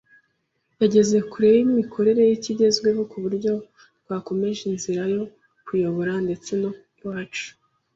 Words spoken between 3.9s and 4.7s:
twakomeje